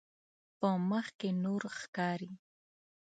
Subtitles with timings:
[0.59, 2.31] په مخ کې نور ښکاري.